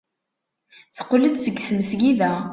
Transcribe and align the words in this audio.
Teqqel-d 0.95 1.35
seg 1.39 1.55
tmesgida. 1.59 2.33